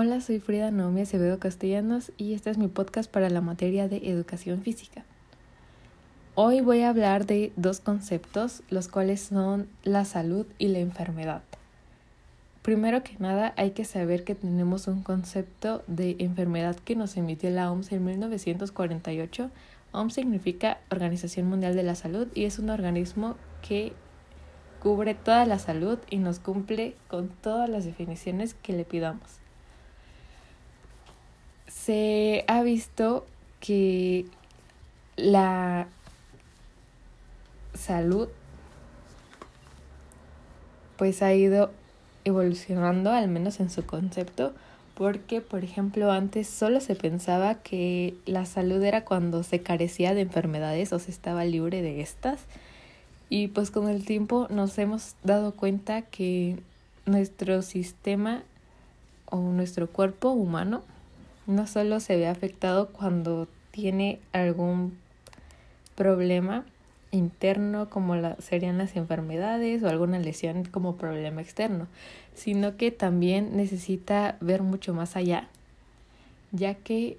Hola, 0.00 0.20
soy 0.20 0.38
Frida 0.38 0.70
Naomi 0.70 1.00
Acevedo 1.00 1.40
Castellanos 1.40 2.12
y 2.16 2.34
este 2.34 2.50
es 2.50 2.56
mi 2.56 2.68
podcast 2.68 3.10
para 3.10 3.30
la 3.30 3.40
materia 3.40 3.88
de 3.88 3.96
educación 4.04 4.62
física. 4.62 5.04
Hoy 6.36 6.60
voy 6.60 6.82
a 6.82 6.90
hablar 6.90 7.26
de 7.26 7.50
dos 7.56 7.80
conceptos, 7.80 8.62
los 8.70 8.86
cuales 8.86 9.22
son 9.22 9.66
la 9.82 10.04
salud 10.04 10.46
y 10.56 10.68
la 10.68 10.78
enfermedad. 10.78 11.42
Primero 12.62 13.02
que 13.02 13.16
nada, 13.18 13.54
hay 13.56 13.72
que 13.72 13.84
saber 13.84 14.22
que 14.22 14.36
tenemos 14.36 14.86
un 14.86 15.02
concepto 15.02 15.82
de 15.88 16.14
enfermedad 16.20 16.76
que 16.76 16.94
nos 16.94 17.16
emitió 17.16 17.50
la 17.50 17.68
OMS 17.68 17.90
en 17.90 18.04
1948. 18.04 19.50
OMS 19.90 20.14
significa 20.14 20.78
Organización 20.92 21.48
Mundial 21.48 21.74
de 21.74 21.82
la 21.82 21.96
Salud 21.96 22.28
y 22.36 22.44
es 22.44 22.60
un 22.60 22.70
organismo 22.70 23.34
que 23.68 23.94
cubre 24.78 25.16
toda 25.16 25.44
la 25.44 25.58
salud 25.58 25.98
y 26.08 26.18
nos 26.18 26.38
cumple 26.38 26.94
con 27.08 27.30
todas 27.30 27.68
las 27.68 27.84
definiciones 27.84 28.54
que 28.54 28.74
le 28.74 28.84
pidamos 28.84 29.40
se 31.88 32.44
ha 32.48 32.62
visto 32.62 33.24
que 33.60 34.26
la 35.16 35.88
salud 37.72 38.28
pues 40.98 41.22
ha 41.22 41.32
ido 41.32 41.70
evolucionando 42.26 43.10
al 43.10 43.28
menos 43.28 43.58
en 43.60 43.70
su 43.70 43.86
concepto 43.86 44.52
porque 44.96 45.40
por 45.40 45.64
ejemplo 45.64 46.12
antes 46.12 46.46
solo 46.46 46.82
se 46.82 46.94
pensaba 46.94 47.54
que 47.54 48.14
la 48.26 48.44
salud 48.44 48.84
era 48.84 49.06
cuando 49.06 49.42
se 49.42 49.62
carecía 49.62 50.12
de 50.12 50.20
enfermedades 50.20 50.92
o 50.92 50.98
se 50.98 51.10
estaba 51.10 51.46
libre 51.46 51.80
de 51.80 52.02
estas. 52.02 52.40
Y 53.30 53.48
pues 53.48 53.70
con 53.70 53.88
el 53.88 54.04
tiempo 54.04 54.46
nos 54.50 54.76
hemos 54.76 55.14
dado 55.24 55.52
cuenta 55.54 56.02
que 56.02 56.58
nuestro 57.06 57.62
sistema 57.62 58.42
o 59.24 59.38
nuestro 59.38 59.88
cuerpo 59.88 60.32
humano 60.32 60.82
no 61.48 61.66
solo 61.66 61.98
se 61.98 62.16
ve 62.16 62.28
afectado 62.28 62.90
cuando 62.90 63.48
tiene 63.72 64.20
algún 64.32 64.96
problema 65.96 66.64
interno 67.10 67.88
como 67.88 68.14
serían 68.38 68.76
las 68.76 68.94
enfermedades 68.96 69.82
o 69.82 69.88
alguna 69.88 70.18
lesión 70.18 70.64
como 70.64 70.96
problema 70.96 71.40
externo, 71.40 71.88
sino 72.34 72.76
que 72.76 72.90
también 72.90 73.56
necesita 73.56 74.36
ver 74.40 74.62
mucho 74.62 74.92
más 74.92 75.16
allá, 75.16 75.48
ya 76.52 76.74
que 76.74 77.16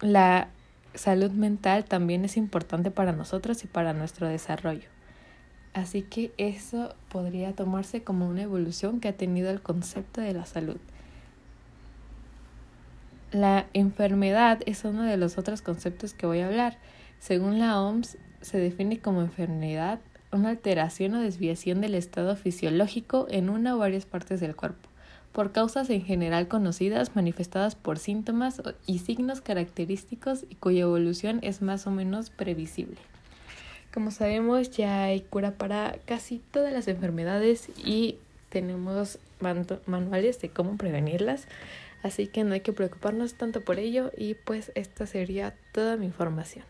la 0.00 0.48
salud 0.94 1.32
mental 1.32 1.84
también 1.84 2.24
es 2.24 2.36
importante 2.36 2.92
para 2.92 3.12
nosotros 3.12 3.64
y 3.64 3.66
para 3.66 3.94
nuestro 3.94 4.28
desarrollo. 4.28 4.88
Así 5.74 6.02
que 6.02 6.32
eso 6.38 6.94
podría 7.10 7.52
tomarse 7.52 8.02
como 8.02 8.28
una 8.28 8.42
evolución 8.42 9.00
que 9.00 9.08
ha 9.08 9.12
tenido 9.12 9.50
el 9.50 9.60
concepto 9.60 10.20
de 10.20 10.32
la 10.32 10.46
salud. 10.46 10.78
La 13.36 13.66
enfermedad 13.74 14.60
es 14.64 14.86
uno 14.86 15.02
de 15.02 15.18
los 15.18 15.36
otros 15.36 15.60
conceptos 15.60 16.14
que 16.14 16.24
voy 16.24 16.40
a 16.40 16.46
hablar. 16.46 16.78
Según 17.18 17.58
la 17.58 17.82
OMS, 17.82 18.16
se 18.40 18.56
define 18.56 18.98
como 18.98 19.20
enfermedad 19.20 20.00
una 20.32 20.48
alteración 20.48 21.12
o 21.12 21.20
desviación 21.20 21.82
del 21.82 21.96
estado 21.96 22.34
fisiológico 22.36 23.26
en 23.28 23.50
una 23.50 23.74
o 23.74 23.78
varias 23.78 24.06
partes 24.06 24.40
del 24.40 24.56
cuerpo, 24.56 24.88
por 25.32 25.52
causas 25.52 25.90
en 25.90 26.02
general 26.02 26.48
conocidas 26.48 27.14
manifestadas 27.14 27.74
por 27.74 27.98
síntomas 27.98 28.62
y 28.86 29.00
signos 29.00 29.42
característicos 29.42 30.46
y 30.48 30.54
cuya 30.54 30.84
evolución 30.84 31.40
es 31.42 31.60
más 31.60 31.86
o 31.86 31.90
menos 31.90 32.30
previsible. 32.30 32.96
Como 33.92 34.12
sabemos, 34.12 34.70
ya 34.70 35.02
hay 35.02 35.20
cura 35.20 35.58
para 35.58 35.98
casi 36.06 36.40
todas 36.52 36.72
las 36.72 36.88
enfermedades 36.88 37.68
y 37.84 38.16
tenemos 38.48 39.18
manuales 39.86 40.40
de 40.40 40.48
cómo 40.48 40.76
prevenirlas. 40.76 41.46
Así 42.02 42.26
que 42.26 42.44
no 42.44 42.54
hay 42.54 42.60
que 42.60 42.72
preocuparnos 42.72 43.34
tanto 43.34 43.62
por 43.62 43.78
ello 43.78 44.12
y 44.16 44.34
pues 44.34 44.70
esta 44.74 45.06
sería 45.06 45.54
toda 45.72 45.96
mi 45.96 46.06
información. 46.06 46.64